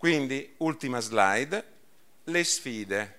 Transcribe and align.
Quindi, 0.00 0.54
ultima 0.56 0.98
slide, 1.00 1.62
le 2.24 2.42
sfide. 2.42 3.18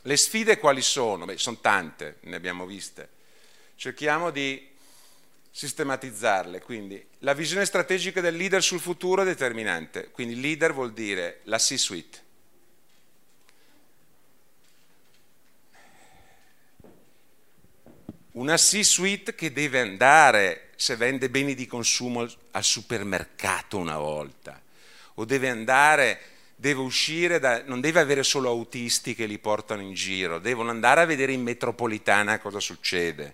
Le 0.00 0.16
sfide 0.16 0.56
quali 0.56 0.80
sono? 0.80 1.26
Beh, 1.26 1.36
sono 1.36 1.58
tante, 1.60 2.16
ne 2.20 2.36
abbiamo 2.36 2.64
viste. 2.64 3.10
Cerchiamo 3.76 4.30
di 4.30 4.70
sistematizzarle. 5.50 6.62
Quindi, 6.62 7.06
la 7.18 7.34
visione 7.34 7.66
strategica 7.66 8.22
del 8.22 8.36
leader 8.36 8.62
sul 8.62 8.80
futuro 8.80 9.20
è 9.20 9.26
determinante. 9.26 10.08
Quindi, 10.12 10.40
leader 10.40 10.72
vuol 10.72 10.94
dire 10.94 11.40
la 11.42 11.58
C-suite. 11.58 12.24
Una 18.30 18.56
C-suite 18.56 19.34
che 19.34 19.52
deve 19.52 19.80
andare, 19.80 20.70
se 20.76 20.96
vende 20.96 21.28
beni 21.28 21.54
di 21.54 21.66
consumo, 21.66 22.26
al 22.52 22.64
supermercato 22.64 23.76
una 23.76 23.98
volta, 23.98 24.62
o 25.20 25.24
deve 25.24 25.48
andare 25.48 26.20
deve 26.60 26.80
uscire, 26.80 27.38
da, 27.38 27.62
non 27.64 27.80
deve 27.80 28.00
avere 28.00 28.24
solo 28.24 28.48
autisti 28.48 29.14
che 29.14 29.26
li 29.26 29.38
portano 29.38 29.80
in 29.80 29.94
giro, 29.94 30.40
devono 30.40 30.70
andare 30.70 31.02
a 31.02 31.04
vedere 31.04 31.32
in 31.32 31.42
metropolitana 31.42 32.40
cosa 32.40 32.58
succede. 32.58 33.32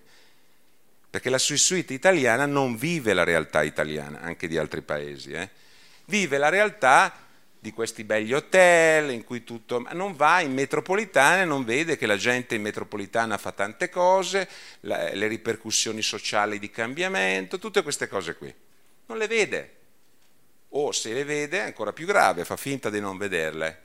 Perché 1.09 1.31
la 1.31 1.39
suite 1.39 1.95
italiana 1.95 2.45
non 2.45 2.77
vive 2.77 3.15
la 3.15 3.25
realtà 3.25 3.63
italiana, 3.63 4.21
anche 4.21 4.47
di 4.47 4.59
altri 4.59 4.83
paesi, 4.83 5.31
eh? 5.33 5.49
vive 6.07 6.37
la 6.37 6.51
realtà 6.51 7.15
di 7.59 7.73
questi 7.73 8.05
begli 8.05 8.35
hotel 8.35 9.11
in 9.11 9.25
cui 9.25 9.43
tutto... 9.43 9.81
ma 9.81 9.93
non 9.93 10.15
va 10.15 10.41
in 10.41 10.53
metropolitana 10.53 11.43
e 11.43 11.45
non 11.47 11.65
vede 11.65 11.97
che 11.97 12.05
la 12.05 12.19
gente 12.19 12.55
in 12.57 12.61
metropolitana 12.61 13.39
fa 13.39 13.53
tante 13.53 13.89
cose, 13.89 14.47
le 14.81 15.27
ripercussioni 15.29 16.03
sociali 16.03 16.59
di 16.59 16.69
cambiamento, 16.69 17.59
tutte 17.59 17.83
queste 17.83 18.07
cose 18.07 18.37
qui. 18.37 18.53
Non 19.07 19.17
le 19.17 19.27
vede, 19.27 19.84
o 20.77 20.93
se 20.93 21.13
le 21.13 21.25
vede 21.25 21.59
è 21.59 21.63
ancora 21.63 21.93
più 21.93 22.07
grave, 22.07 22.45
fa 22.45 22.57
finta 22.57 22.91
di 22.91 23.01
non 23.01 23.17
vederle. 23.17 23.83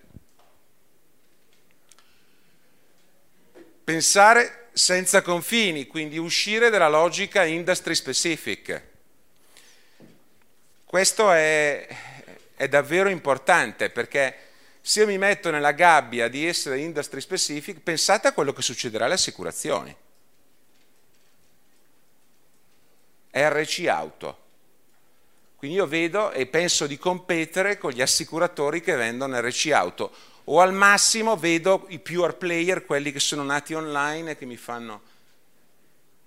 Pensare 3.83 4.69
senza 4.73 5.21
confini, 5.21 5.87
quindi 5.87 6.17
uscire 6.17 6.69
dalla 6.69 6.89
logica 6.89 7.43
industry 7.43 7.95
specific. 7.95 8.83
Questo 10.85 11.31
è, 11.31 11.87
è 12.55 12.67
davvero 12.67 13.09
importante 13.09 13.89
perché 13.89 14.47
se 14.81 15.01
io 15.01 15.07
mi 15.07 15.17
metto 15.17 15.51
nella 15.51 15.73
gabbia 15.73 16.27
di 16.27 16.47
essere 16.47 16.79
industry 16.79 17.21
specific, 17.21 17.79
pensate 17.81 18.27
a 18.27 18.33
quello 18.33 18.53
che 18.53 18.61
succederà 18.63 19.05
alle 19.05 19.13
assicurazioni. 19.15 19.95
RC 23.31 23.85
Auto 23.87 24.47
quindi 25.59 25.75
io 25.75 25.87
vedo 25.87 26.31
e 26.31 26.45
penso 26.45 26.87
di 26.87 26.97
competere 26.97 27.77
con 27.77 27.91
gli 27.91 28.01
assicuratori 28.01 28.79
che 28.79 28.95
vendono 28.95 29.37
RC 29.41 29.71
Auto 29.73 30.09
o 30.45 30.61
al 30.61 30.71
massimo 30.73 31.35
vedo 31.35 31.85
i 31.89 31.99
pure 31.99 32.31
player, 32.31 32.85
quelli 32.85 33.11
che 33.11 33.19
sono 33.19 33.43
nati 33.43 33.73
online 33.73 34.31
e 34.31 34.37
che 34.37 34.45
mi 34.45 34.55
fanno... 34.55 35.01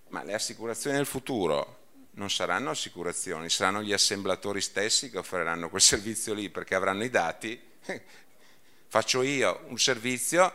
Ma 0.08 0.22
le 0.22 0.34
assicurazioni 0.34 0.96
del 0.96 1.06
futuro 1.06 1.78
non 2.10 2.28
saranno 2.28 2.68
assicurazioni, 2.68 3.48
saranno 3.48 3.82
gli 3.82 3.94
assemblatori 3.94 4.60
stessi 4.60 5.10
che 5.10 5.16
offriranno 5.16 5.70
quel 5.70 5.80
servizio 5.82 6.34
lì 6.34 6.50
perché 6.50 6.74
avranno 6.74 7.02
i 7.02 7.08
dati. 7.08 7.58
Faccio 8.86 9.22
io 9.22 9.62
un 9.68 9.78
servizio 9.78 10.52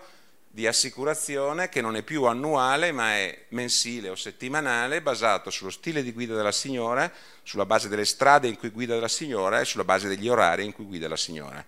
di 0.50 0.66
assicurazione 0.66 1.70
che 1.70 1.82
non 1.82 1.96
è 1.96 2.02
più 2.02 2.24
annuale 2.24 2.92
ma 2.92 3.14
è 3.14 3.46
mensile 3.50 4.10
o 4.10 4.16
settimanale 4.16 5.02
basato 5.02 5.50
sullo 5.50 5.70
stile 5.70 6.02
di 6.02 6.12
guida 6.12 6.36
della 6.36 6.52
signora, 6.52 7.12
sulla 7.44 7.66
base 7.66 7.88
delle 7.88 8.06
strade 8.06 8.48
in 8.48 8.58
cui 8.58 8.70
guida 8.70 9.00
la 9.00 9.08
signora 9.08 9.60
e 9.60 9.66
sulla 9.66 9.84
base 9.84 10.08
degli 10.08 10.28
orari 10.28 10.66
in 10.66 10.72
cui 10.72 10.86
guida 10.86 11.08
la 11.08 11.18
signora. 11.18 11.64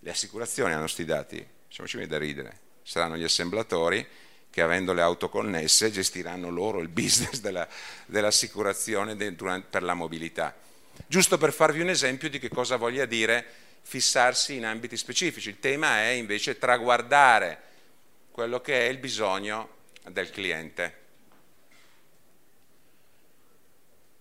Le 0.00 0.10
assicurazioni 0.10 0.72
hanno 0.72 0.82
questi 0.82 1.04
dati, 1.04 1.46
facciamoci 1.68 2.06
da 2.06 2.18
ridere, 2.18 2.60
saranno 2.82 3.16
gli 3.16 3.24
assemblatori 3.24 4.06
che 4.50 4.62
avendo 4.62 4.92
le 4.92 5.02
auto 5.02 5.28
connesse 5.28 5.90
gestiranno 5.90 6.48
loro 6.48 6.80
il 6.80 6.88
business 6.88 7.40
della, 7.40 7.68
dell'assicurazione 8.06 9.14
per 9.14 9.82
la 9.82 9.94
mobilità. 9.94 10.54
Giusto 11.06 11.36
per 11.36 11.52
farvi 11.52 11.80
un 11.80 11.90
esempio 11.90 12.30
di 12.30 12.38
che 12.38 12.48
cosa 12.48 12.76
voglia 12.76 13.04
dire 13.04 13.65
fissarsi 13.86 14.56
in 14.56 14.66
ambiti 14.66 14.96
specifici. 14.96 15.48
Il 15.48 15.60
tema 15.60 16.00
è 16.00 16.08
invece 16.08 16.58
traguardare 16.58 17.60
quello 18.32 18.60
che 18.60 18.86
è 18.86 18.90
il 18.90 18.98
bisogno 18.98 19.68
del 20.08 20.28
cliente. 20.30 21.04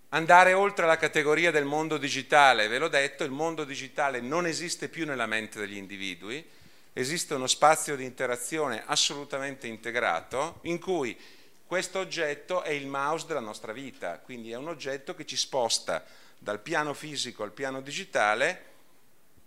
Andare 0.10 0.54
oltre 0.54 0.86
la 0.86 0.98
categoria 0.98 1.50
del 1.50 1.66
mondo 1.66 1.98
digitale, 1.98 2.68
ve 2.68 2.78
l'ho 2.78 2.88
detto, 2.88 3.24
il 3.24 3.32
mondo 3.32 3.64
digitale 3.64 4.22
non 4.22 4.46
esiste 4.46 4.88
più 4.88 5.04
nella 5.04 5.26
mente 5.26 5.58
degli 5.58 5.78
individui, 5.78 6.48
esiste 6.94 7.34
uno 7.34 7.48
spazio 7.48 7.96
di 7.96 8.06
interazione 8.06 8.84
assolutamente 8.86 9.66
integrato 9.66 10.60
in 10.62 10.80
cui 10.80 11.18
questo 11.66 11.98
oggetto 11.98 12.62
è 12.62 12.70
il 12.70 12.86
mouse 12.86 13.26
della 13.26 13.40
nostra 13.40 13.74
vita, 13.74 14.20
quindi 14.20 14.52
è 14.52 14.56
un 14.56 14.68
oggetto 14.68 15.16
che 15.16 15.26
ci 15.26 15.36
sposta 15.36 16.06
dal 16.38 16.60
piano 16.60 16.94
fisico 16.94 17.42
al 17.42 17.52
piano 17.52 17.82
digitale 17.82 18.74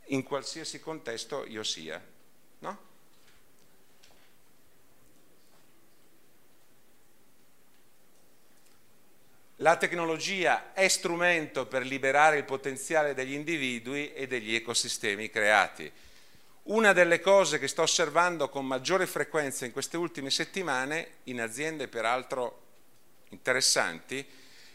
in 0.08 0.22
qualsiasi 0.22 0.80
contesto 0.80 1.44
io 1.46 1.62
sia. 1.62 2.02
No? 2.60 2.78
La 9.56 9.76
tecnologia 9.76 10.72
è 10.72 10.86
strumento 10.88 11.66
per 11.66 11.84
liberare 11.84 12.38
il 12.38 12.44
potenziale 12.44 13.14
degli 13.14 13.32
individui 13.32 14.12
e 14.12 14.26
degli 14.26 14.54
ecosistemi 14.54 15.30
creati. 15.30 15.90
Una 16.64 16.92
delle 16.92 17.20
cose 17.20 17.58
che 17.58 17.66
sto 17.66 17.82
osservando 17.82 18.48
con 18.50 18.66
maggiore 18.66 19.06
frequenza 19.06 19.64
in 19.64 19.72
queste 19.72 19.96
ultime 19.96 20.30
settimane, 20.30 21.14
in 21.24 21.40
aziende 21.40 21.88
peraltro 21.88 22.66
interessanti, 23.30 24.24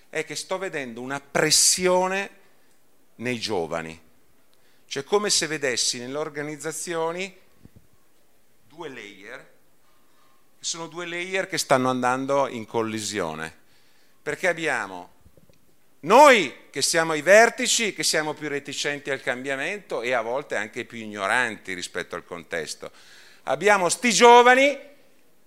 è 0.10 0.26
che 0.26 0.36
sto 0.36 0.58
vedendo 0.58 1.02
una 1.02 1.20
pressione 1.20 2.42
nei 3.16 3.40
giovani. 3.40 4.03
Cioè 4.94 5.04
come 5.04 5.32
se 5.32 5.48
vedessi 5.48 5.98
nelle 5.98 6.20
organizzazioni 6.20 7.36
due 8.68 8.90
layer, 8.90 9.40
che 10.60 10.64
sono 10.64 10.86
due 10.86 11.08
layer 11.08 11.48
che 11.48 11.58
stanno 11.58 11.90
andando 11.90 12.48
in 12.48 12.68
collisione 12.68 13.52
perché 14.22 14.48
abbiamo 14.48 15.10
noi 16.02 16.68
che 16.70 16.84
siamo 16.84 17.14
ai 17.14 17.24
vertici, 17.24 17.96
che 17.96 18.04
siamo 18.04 18.36
più 18.36 18.48
reticenti 18.50 19.10
al 19.10 19.24
cambiamento 19.24 20.04
e 20.04 20.14
a 20.14 20.22
volte 20.22 20.58
anche 20.58 20.86
più 20.86 21.00
ignoranti 21.00 21.74
rispetto 21.74 22.14
al 22.14 22.24
contesto. 22.24 22.92
Abbiamo 23.46 23.90
sti 23.90 24.12
giovani 24.12 24.80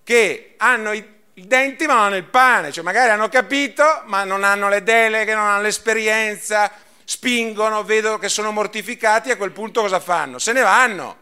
che 0.02 0.54
hanno 0.56 0.90
i, 0.90 1.08
denti 1.34 1.86
ma 1.86 1.94
non 1.94 2.02
hanno 2.02 2.16
il 2.16 2.24
pane, 2.24 2.72
cioè 2.72 2.82
magari 2.82 3.10
hanno 3.10 3.28
capito 3.28 4.02
ma 4.06 4.24
non 4.24 4.42
hanno 4.42 4.68
le 4.68 4.82
deleghe, 4.82 5.36
non 5.36 5.46
hanno 5.46 5.62
l'esperienza, 5.62 6.84
spingono, 7.08 7.84
vedono 7.84 8.18
che 8.18 8.28
sono 8.28 8.50
mortificati, 8.50 9.30
a 9.30 9.36
quel 9.36 9.52
punto 9.52 9.80
cosa 9.80 10.00
fanno? 10.00 10.40
Se 10.40 10.52
ne 10.52 10.60
vanno, 10.60 11.16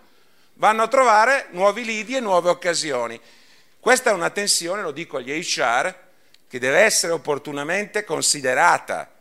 vanno 0.55 0.83
a 0.83 0.89
trovare 0.89 1.49
nuovi 1.51 1.85
lidi 1.85 2.17
e 2.17 2.21
nuove 2.21 2.49
occasioni. 2.49 3.21
Questa 3.79 4.09
è 4.09 4.15
una 4.15 4.31
tensione, 4.31 4.81
lo 4.81 4.93
dico 4.93 5.19
agli 5.19 5.31
HR, 5.31 5.95
che 6.49 6.59
deve 6.59 6.79
essere 6.79 7.13
opportunamente 7.13 8.03
considerata. 8.03 9.13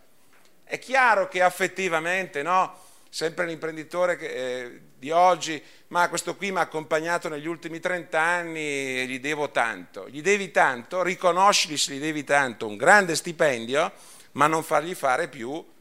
È 0.63 0.79
chiaro 0.79 1.27
che 1.27 1.41
affettivamente, 1.41 2.41
no? 2.43 2.79
Sempre 3.09 3.45
l'imprenditore 3.45 4.15
che, 4.15 4.27
eh, 4.27 4.81
di 4.97 5.11
oggi, 5.11 5.61
ma 5.87 6.07
questo 6.07 6.37
qui 6.37 6.53
mi 6.53 6.59
ha 6.59 6.61
accompagnato 6.61 7.27
negli 7.27 7.45
ultimi 7.45 7.81
30 7.81 8.19
anni 8.19 9.01
e 9.01 9.05
gli 9.05 9.19
devo 9.19 9.51
tanto. 9.51 10.07
Gli 10.07 10.21
devi 10.21 10.49
tanto, 10.49 11.03
riconoscili 11.03 11.77
se 11.77 11.93
gli 11.93 11.99
devi 11.99 12.23
tanto 12.23 12.67
un 12.67 12.77
grande 12.77 13.17
stipendio, 13.17 13.91
ma 14.31 14.47
non 14.47 14.63
fargli 14.63 14.95
fare 14.95 15.27
più 15.27 15.71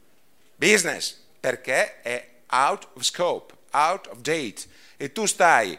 business, 0.63 1.17
perché 1.39 2.01
è 2.01 2.29
out 2.49 2.87
of 2.93 3.03
scope, 3.03 3.53
out 3.71 4.07
of 4.07 4.19
date. 4.19 4.61
E 4.95 5.11
tu 5.11 5.25
stai 5.25 5.77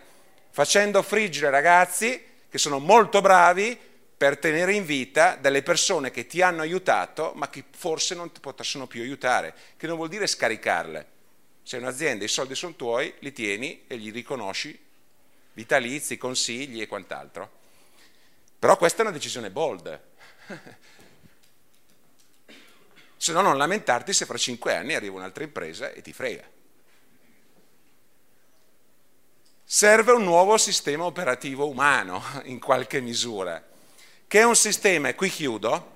facendo 0.50 1.02
friggere 1.02 1.50
ragazzi 1.50 2.22
che 2.48 2.58
sono 2.58 2.78
molto 2.78 3.20
bravi, 3.20 3.78
per 4.16 4.38
tenere 4.38 4.72
in 4.72 4.86
vita 4.86 5.36
delle 5.36 5.62
persone 5.62 6.10
che 6.10 6.26
ti 6.26 6.40
hanno 6.40 6.62
aiutato 6.62 7.32
ma 7.34 7.50
che 7.50 7.64
forse 7.68 8.14
non 8.14 8.30
ti 8.30 8.40
possono 8.40 8.86
più 8.86 9.02
aiutare, 9.02 9.54
che 9.76 9.86
non 9.86 9.96
vuol 9.96 10.08
dire 10.08 10.26
scaricarle. 10.26 11.12
Sei 11.62 11.80
un'azienda, 11.80 12.24
i 12.24 12.28
soldi 12.28 12.54
sono 12.54 12.74
tuoi, 12.74 13.12
li 13.20 13.32
tieni 13.32 13.84
e 13.86 13.98
gli 13.98 14.12
riconosci 14.12 14.78
vitalizi, 15.54 16.16
consigli 16.16 16.80
e 16.80 16.86
quant'altro. 16.86 17.50
Però 18.58 18.76
questa 18.76 18.98
è 18.98 19.02
una 19.02 19.12
decisione 19.12 19.50
bold. 19.50 20.00
se 23.24 23.32
no 23.32 23.40
non 23.40 23.56
lamentarti 23.56 24.12
se 24.12 24.26
fra 24.26 24.36
cinque 24.36 24.76
anni 24.76 24.92
arriva 24.92 25.16
un'altra 25.16 25.44
impresa 25.44 25.90
e 25.92 26.02
ti 26.02 26.12
frega. 26.12 26.46
Serve 29.64 30.12
un 30.12 30.24
nuovo 30.24 30.58
sistema 30.58 31.04
operativo 31.04 31.66
umano 31.66 32.22
in 32.44 32.58
qualche 32.58 33.00
misura 33.00 33.64
che 34.26 34.40
è 34.40 34.44
un 34.44 34.54
sistema, 34.54 35.08
e 35.08 35.14
qui 35.14 35.30
chiudo, 35.30 35.92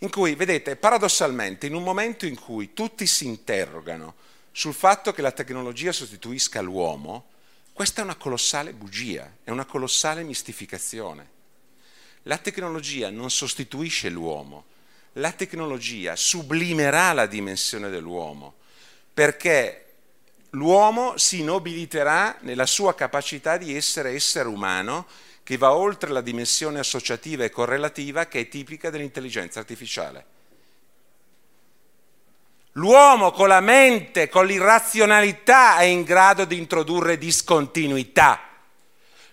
in 0.00 0.10
cui, 0.10 0.34
vedete, 0.34 0.76
paradossalmente, 0.76 1.64
in 1.64 1.74
un 1.74 1.84
momento 1.84 2.26
in 2.26 2.38
cui 2.38 2.74
tutti 2.74 3.06
si 3.06 3.24
interrogano 3.24 4.16
sul 4.52 4.74
fatto 4.74 5.14
che 5.14 5.22
la 5.22 5.32
tecnologia 5.32 5.92
sostituisca 5.92 6.60
l'uomo, 6.60 7.28
questa 7.72 8.02
è 8.02 8.04
una 8.04 8.16
colossale 8.16 8.74
bugia, 8.74 9.36
è 9.42 9.48
una 9.48 9.64
colossale 9.64 10.22
mistificazione. 10.22 11.30
La 12.24 12.36
tecnologia 12.36 13.08
non 13.08 13.30
sostituisce 13.30 14.10
l'uomo, 14.10 14.76
la 15.18 15.32
tecnologia 15.32 16.16
sublimerà 16.16 17.12
la 17.12 17.26
dimensione 17.26 17.90
dell'uomo, 17.90 18.54
perché 19.12 19.84
l'uomo 20.50 21.16
si 21.18 21.42
nobiliterà 21.42 22.36
nella 22.40 22.66
sua 22.66 22.94
capacità 22.94 23.56
di 23.56 23.76
essere 23.76 24.10
essere 24.12 24.48
umano 24.48 25.06
che 25.42 25.56
va 25.56 25.74
oltre 25.74 26.10
la 26.10 26.20
dimensione 26.20 26.78
associativa 26.78 27.44
e 27.44 27.50
correlativa 27.50 28.26
che 28.26 28.40
è 28.40 28.48
tipica 28.48 28.90
dell'intelligenza 28.90 29.58
artificiale. 29.58 30.36
L'uomo 32.72 33.32
con 33.32 33.48
la 33.48 33.60
mente, 33.60 34.28
con 34.28 34.46
l'irrazionalità 34.46 35.78
è 35.78 35.84
in 35.84 36.04
grado 36.04 36.44
di 36.44 36.56
introdurre 36.56 37.18
discontinuità. 37.18 38.40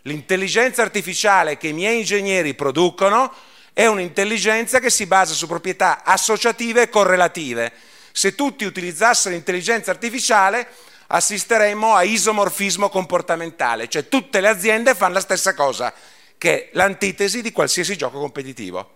L'intelligenza 0.04 0.82
artificiale 0.82 1.58
che 1.58 1.68
i 1.68 1.74
miei 1.74 2.00
ingegneri 2.00 2.56
producono 2.56 3.32
è 3.76 3.88
un'intelligenza 3.88 4.80
che 4.80 4.90
si 4.90 5.06
basa 5.06 5.34
su 5.34 5.48
proprietà 5.48 6.06
associative 6.06 6.84
e 6.84 6.90
correlative. 6.90 7.74
Se 8.14 8.34
tutti 8.34 8.64
utilizzassero 8.64 9.36
l'intelligenza 9.36 9.92
artificiale 9.92 10.66
assisteremmo 11.08 11.94
a 11.94 12.04
isomorfismo 12.04 12.88
comportamentale, 12.88 13.90
cioè 13.90 14.08
tutte 14.08 14.40
le 14.40 14.48
aziende 14.48 14.96
fanno 14.96 15.16
la 15.16 15.20
stessa 15.20 15.54
cosa, 15.54 15.94
che 16.38 16.54
è 16.54 16.70
l'antitesi 16.72 17.42
di 17.42 17.52
qualsiasi 17.52 17.98
gioco 17.98 18.18
competitivo. 18.18 18.92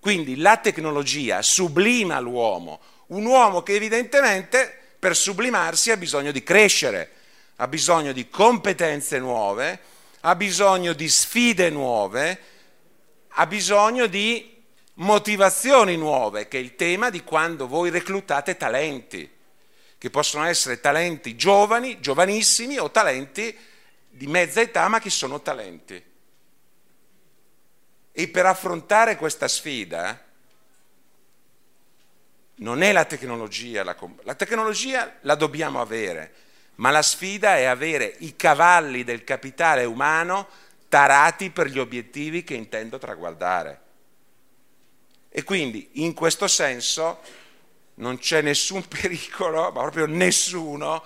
Quindi 0.00 0.36
la 0.38 0.56
tecnologia 0.56 1.42
sublima 1.42 2.18
l'uomo, 2.20 2.80
un 3.08 3.26
uomo 3.26 3.62
che 3.62 3.74
evidentemente 3.74 4.74
per 4.98 5.14
sublimarsi 5.14 5.90
ha 5.90 5.98
bisogno 5.98 6.32
di 6.32 6.42
crescere, 6.42 7.10
ha 7.56 7.68
bisogno 7.68 8.12
di 8.12 8.26
competenze 8.30 9.18
nuove, 9.18 9.78
ha 10.20 10.34
bisogno 10.34 10.94
di 10.94 11.10
sfide 11.10 11.68
nuove, 11.68 12.52
ha 13.34 13.46
bisogno 13.46 14.06
di 14.06 14.62
motivazioni 14.94 15.96
nuove, 15.96 16.48
che 16.48 16.58
è 16.58 16.60
il 16.60 16.76
tema 16.76 17.10
di 17.10 17.24
quando 17.24 17.66
voi 17.66 17.90
reclutate 17.90 18.56
talenti 18.56 19.30
che 19.98 20.10
possono 20.10 20.44
essere 20.44 20.80
talenti 20.80 21.34
giovani, 21.34 21.98
giovanissimi 21.98 22.76
o 22.78 22.90
talenti 22.90 23.56
di 24.10 24.26
mezza 24.26 24.60
età, 24.60 24.86
ma 24.88 25.00
che 25.00 25.08
sono 25.08 25.40
talenti. 25.40 26.02
E 28.12 28.28
per 28.28 28.46
affrontare 28.46 29.16
questa 29.16 29.48
sfida 29.48 30.22
non 32.56 32.82
è 32.82 32.92
la 32.92 33.06
tecnologia, 33.06 33.82
la, 33.82 33.96
la 34.22 34.34
tecnologia 34.34 35.16
la 35.22 35.34
dobbiamo 35.34 35.80
avere, 35.80 36.34
ma 36.76 36.90
la 36.90 37.02
sfida 37.02 37.56
è 37.56 37.64
avere 37.64 38.14
i 38.18 38.36
cavalli 38.36 39.04
del 39.04 39.24
capitale 39.24 39.84
umano 39.84 40.48
tarati 40.94 41.50
per 41.50 41.66
gli 41.66 41.80
obiettivi 41.80 42.44
che 42.44 42.54
intendo 42.54 42.98
traguardare. 42.98 43.80
E 45.28 45.42
quindi 45.42 45.88
in 45.94 46.14
questo 46.14 46.46
senso 46.46 47.20
non 47.94 48.18
c'è 48.18 48.42
nessun 48.42 48.86
pericolo, 48.86 49.72
ma 49.72 49.80
proprio 49.80 50.06
nessuno, 50.06 51.02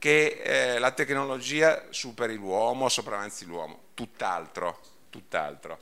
che 0.00 0.40
eh, 0.42 0.78
la 0.80 0.90
tecnologia 0.90 1.86
superi 1.90 2.34
l'uomo, 2.34 2.88
sopravanzi 2.88 3.44
l'uomo, 3.44 3.82
tutt'altro, 3.94 4.80
tutt'altro. 5.08 5.78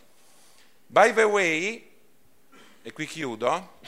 By 0.87 1.15
the 1.15 1.23
way, 1.23 1.91
e 2.83 2.93
qui 2.93 3.07
chiudo, 3.07 3.79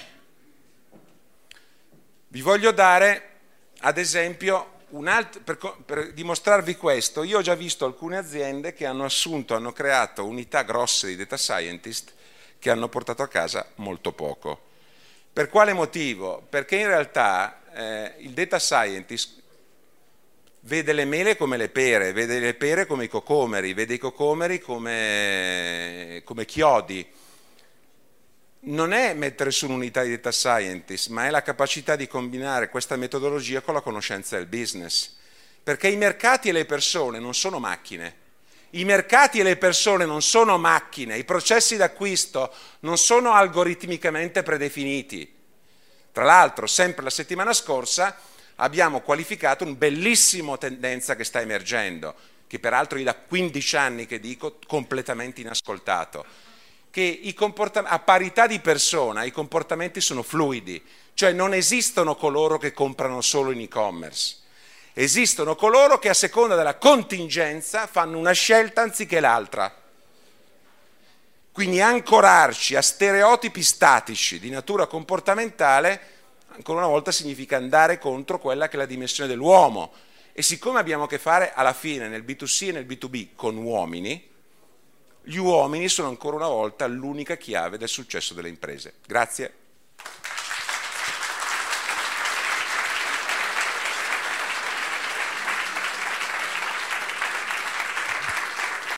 vi 2.29 2.41
voglio 2.41 2.71
dare 2.71 3.41
ad 3.81 3.99
esempio 3.99 4.72
altro, 5.07 5.41
per, 5.43 5.59
per, 5.85 6.13
dimostrarvi 6.13 6.77
questo, 6.77 7.23
io 7.23 7.39
ho 7.39 7.43
già 7.43 7.55
visto 7.55 7.85
alcune 7.85 8.19
aziende 8.19 8.75
che 8.75 8.87
hanno 8.87 9.05
assunto, 9.05 9.55
hanno 9.55 9.73
creato 9.73 10.25
unità 10.25 10.63
grosse 10.63 11.09
di 11.09 11.17
data 11.17 11.37
scientist 11.37 12.13
che 12.59 12.71
hanno 12.71 12.89
portato 12.89 13.23
a 13.23 13.29
casa 13.29 13.67
molto 13.77 14.13
poco. 14.13 14.71
Per 15.33 15.49
quale 15.49 15.73
motivo? 15.73 16.45
Perché 16.49 16.77
in 16.77 16.87
realtà 16.87 17.63
eh, 17.73 18.15
il 18.19 18.33
data 18.33 18.59
scientist 18.59 19.41
vede 20.61 20.93
le 20.93 21.05
mele 21.05 21.37
come 21.37 21.57
le 21.57 21.69
pere, 21.69 22.13
vede 22.13 22.39
le 22.39 22.55
pere 22.55 22.87
come 22.87 23.05
i 23.05 23.09
cocomeri, 23.09 23.73
vede 23.73 23.95
i 23.95 23.99
cocomeri 23.99 24.61
come, 24.61 26.23
come 26.25 26.45
chiodi. 26.45 27.07
Non 28.65 28.93
è 28.93 29.13
mettere 29.15 29.51
su 29.51 29.67
un'unità 29.67 30.05
di 30.05 30.11
data 30.11 30.31
scientist, 30.31 31.09
ma 31.09 31.27
è 31.27 31.31
la 31.31 31.43
capacità 31.43 31.97
di 31.97 32.07
combinare 32.07 32.69
questa 32.69 32.95
metodologia 32.95 33.61
con 33.61 33.75
la 33.75 33.81
conoscenza 33.81 34.37
del 34.37 34.47
business. 34.47 35.17
Perché 35.61 35.89
i 35.89 35.97
mercati 35.97 36.49
e 36.49 36.53
le 36.53 36.65
persone 36.65 37.19
non 37.19 37.35
sono 37.35 37.59
macchine. 37.59 38.15
I 38.71 38.85
mercati 38.85 39.41
e 39.41 39.43
le 39.43 39.57
persone 39.57 40.05
non 40.05 40.23
sono 40.23 40.59
macchine, 40.59 41.19
i 41.19 41.25
processi 41.25 41.77
d'acquisto 41.77 42.55
non 42.81 42.99
sono 42.99 43.33
algoritmicamente 43.33 44.45
predefiniti. 44.45 45.41
Tra 46.13 46.23
l'altro, 46.23 46.69
sempre 46.69 47.03
la 47.03 47.11
settimana 47.11 47.53
scorsa 47.53 48.17
abbiamo 48.57 49.01
qualificato 49.01 49.65
una 49.65 49.75
bellissima 49.75 50.57
tendenza 50.57 51.17
che 51.17 51.25
sta 51.25 51.41
emergendo, 51.41 52.15
che 52.47 52.61
peraltro 52.61 52.97
io 52.99 53.05
da 53.05 53.17
15 53.17 53.77
anni 53.77 54.07
che 54.07 54.21
dico 54.21 54.61
completamente 54.69 55.41
inascoltato, 55.41 56.25
che 56.93 57.35
a 57.85 57.99
parità 57.99 58.47
di 58.47 58.61
persona 58.61 59.25
i 59.25 59.33
comportamenti 59.33 60.01
sono 60.01 60.23
fluidi, 60.23 60.81
cioè 61.15 61.33
non 61.33 61.55
esistono 61.55 62.15
coloro 62.15 62.59
che 62.59 62.73
comprano 62.73 63.21
solo 63.23 63.51
in 63.51 63.63
e-commerce 63.63 64.41
Esistono 64.95 65.57
coloro 65.57 65.99
che 65.99 66.11
a 66.11 66.15
seconda 66.15 66.55
della 66.55 66.77
contingenza 66.77 67.87
fanno 67.87 68.19
una 68.19 68.33
scelta 68.33 68.83
anziché 68.83 69.21
l'altra. 69.21 69.75
Quindi 71.51 71.81
ancorarci 71.81 72.77
a 72.77 72.83
stereotipi 72.83 73.63
statici 73.63 74.39
di 74.39 74.51
natura 74.51 74.87
comportamentale, 74.87 76.01
ancora 76.49 76.81
una 76.81 76.89
volta, 76.89 77.11
significa 77.11 77.57
andare 77.57 77.99
contro 77.99 78.39
quella 78.39 78.69
che 78.69 78.75
è 78.75 78.79
la 78.79 78.87
dimensione 78.87 79.31
dell'uomo. 79.31 79.93
E 80.35 80.43
siccome 80.43 80.79
abbiamo 80.79 81.05
a 81.05 81.09
che 81.09 81.19
fare 81.19 81.55
alla 81.55 81.73
fine 81.73 82.09
nel 82.09 82.23
B2C 82.23 82.69
e 82.69 82.73
nel 82.73 82.87
B2B 82.87 83.29
con 83.35 83.57
uomini, 83.57 84.29
gli 85.23 85.37
uomini 85.37 85.89
sono 85.89 86.09
ancora 86.09 86.37
una 86.37 86.49
volta 86.49 86.87
l'unica 86.87 87.37
chiave 87.37 87.79
del 87.79 87.89
successo 87.89 88.35
delle 88.35 88.49
imprese. 88.49 88.95
Grazie. 89.07 89.62